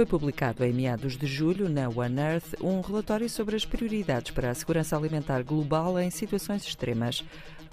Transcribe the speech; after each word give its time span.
Foi 0.00 0.06
publicado 0.06 0.64
em 0.64 0.72
meados 0.72 1.14
de 1.14 1.26
julho 1.26 1.68
na 1.68 1.86
One 1.86 2.18
Earth 2.18 2.54
um 2.62 2.80
relatório 2.80 3.28
sobre 3.28 3.54
as 3.54 3.66
prioridades 3.66 4.30
para 4.30 4.48
a 4.48 4.54
segurança 4.54 4.96
alimentar 4.96 5.42
global 5.42 6.00
em 6.00 6.08
situações 6.08 6.64
extremas. 6.64 7.22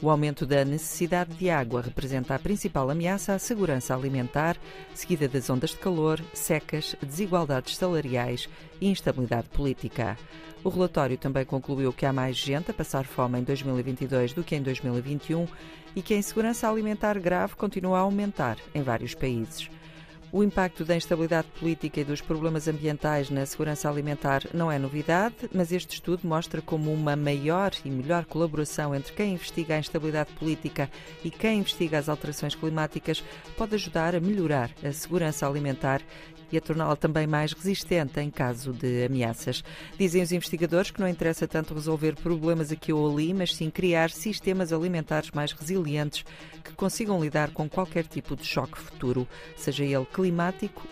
O 0.02 0.10
aumento 0.10 0.46
da 0.46 0.66
necessidade 0.66 1.34
de 1.36 1.50
água 1.50 1.82
representa 1.82 2.36
a 2.36 2.40
principal 2.40 2.90
ameaça 2.90 3.34
à 3.34 3.40
segurança 3.40 3.96
alimentar, 3.96 4.58
seguida 4.94 5.26
das 5.30 5.50
ondas 5.50 5.70
de 5.70 5.78
calor, 5.78 6.22
secas, 6.34 6.98
desigualdades 7.02 7.78
salariais 7.78 8.50
e 8.82 8.90
instabilidade 8.90 9.48
política. 9.48 10.18
O 10.66 10.68
relatório 10.68 11.18
também 11.18 11.46
concluiu 11.46 11.94
que 11.94 12.06
há 12.06 12.12
mais 12.12 12.36
gente 12.36 12.72
a 12.72 12.74
passar 12.74 13.06
fome 13.06 13.40
em 13.40 13.44
2022 13.44 14.34
do 14.34 14.44
que 14.44 14.54
em 14.54 14.62
2021 14.62 15.48
e 15.96 16.02
que 16.02 16.14
a 16.14 16.18
insegurança 16.18 16.70
alimentar 16.70 17.18
grave 17.20 17.56
continua 17.56 18.00
a 18.00 18.02
aumentar 18.02 18.58
em 18.76 18.82
vários 18.82 19.16
países. 19.16 19.70
O 20.38 20.44
impacto 20.44 20.86
da 20.86 20.96
instabilidade 20.96 21.48
política 21.60 22.00
e 22.00 22.04
dos 22.04 22.22
problemas 22.22 22.68
ambientais 22.68 23.28
na 23.32 23.44
segurança 23.44 23.90
alimentar 23.90 24.44
não 24.54 24.72
é 24.72 24.78
novidade, 24.78 25.34
mas 25.52 25.72
este 25.72 25.96
estudo 25.96 26.28
mostra 26.28 26.62
como 26.62 26.94
uma 26.94 27.16
maior 27.16 27.72
e 27.84 27.90
melhor 27.90 28.24
colaboração 28.24 28.94
entre 28.94 29.14
quem 29.14 29.34
investiga 29.34 29.74
a 29.74 29.80
instabilidade 29.80 30.32
política 30.34 30.92
e 31.26 31.32
quem 31.32 31.62
investiga 31.62 31.98
as 31.98 32.08
alterações 32.08 32.54
climáticas 32.54 33.24
pode 33.58 33.74
ajudar 33.74 34.14
a 34.14 34.20
melhorar 34.20 34.70
a 34.84 34.92
segurança 34.92 35.48
alimentar 35.48 36.04
e 36.52 36.58
a 36.58 36.62
torná-la 36.62 36.96
também 36.96 37.28
mais 37.28 37.52
resistente 37.52 38.20
em 38.20 38.30
caso 38.30 38.72
de 38.72 39.06
ameaças. 39.06 39.64
Dizem 39.98 40.22
os 40.22 40.32
investigadores 40.32 40.92
que 40.92 41.00
não 41.00 41.08
interessa 41.08 41.48
tanto 41.48 41.74
resolver 41.74 42.16
problemas 42.16 42.72
aqui 42.72 42.94
ou 42.94 43.12
ali, 43.12 43.34
mas 43.34 43.56
sim 43.56 43.70
criar 43.70 44.10
sistemas 44.10 44.72
alimentares 44.72 45.32
mais 45.32 45.52
resilientes 45.52 46.24
que 46.64 46.74
consigam 46.74 47.22
lidar 47.22 47.52
com 47.52 47.70
qualquer 47.70 48.06
tipo 48.06 48.36
de 48.36 48.46
choque 48.46 48.78
futuro, 48.78 49.28
seja 49.56 49.84
ele 49.84 50.06
climático 50.06 50.27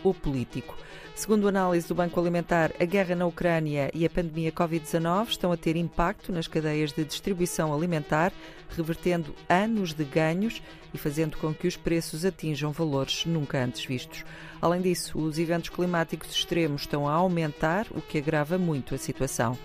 ou 0.03 0.14
político. 0.14 0.75
Segundo 1.16 1.45
a 1.45 1.50
análise 1.50 1.88
do 1.88 1.95
Banco 1.95 2.19
Alimentar, 2.19 2.73
a 2.78 2.83
guerra 2.83 3.16
na 3.16 3.25
Ucrânia 3.25 3.89
e 3.94 4.05
a 4.05 4.09
pandemia 4.09 4.52
Covid-19 4.52 5.30
estão 5.30 5.50
a 5.50 5.55
ter 5.55 5.77
impacto 5.77 6.30
nas 6.30 6.45
cadeias 6.45 6.92
de 6.92 7.05
distribuição 7.05 7.73
alimentar, 7.73 8.33
revertendo 8.75 9.33
anos 9.47 9.94
de 9.94 10.03
ganhos 10.03 10.61
e 10.94 10.97
fazendo 10.97 11.38
com 11.38 11.53
que 11.53 11.67
os 11.67 11.77
preços 11.77 12.25
atinjam 12.25 12.73
valores 12.73 13.25
nunca 13.25 13.64
antes 13.64 13.86
vistos. 13.86 14.25
Além 14.61 14.81
disso, 14.81 15.17
os 15.17 15.39
eventos 15.39 15.70
climáticos 15.70 16.31
extremos 16.31 16.81
estão 16.81 17.08
a 17.08 17.14
aumentar, 17.14 17.88
o 17.92 18.02
que 18.02 18.17
agrava 18.17 18.58
muito 18.58 18.94
a 18.94 18.97
situação. 18.97 19.58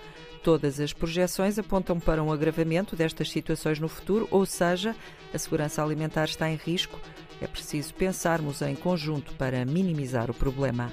Todas 0.45 0.79
as 0.79 0.93
projeções 0.93 1.59
apontam 1.59 1.99
para 1.99 2.23
um 2.23 2.33
agravamento 2.33 2.95
destas 2.95 3.29
situações 3.29 3.81
no 3.81 3.89
futuro, 3.89 4.29
ou 4.31 4.47
seja, 4.47 4.95
a 5.35 5.39
segurança 5.39 5.83
alimentar 5.83 6.27
está 6.27 6.49
em 6.49 6.55
risco. 6.55 6.99
É 7.41 7.47
preciso 7.47 7.95
pensarmos 7.95 8.61
em 8.63 8.75
conjunto 8.75 9.33
para 9.35 9.65
minimizar 9.65 10.31
o 10.31 10.35
problema. 10.35 10.93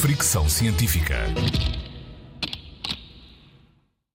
Fricção 0.00 0.48
científica. 0.48 1.16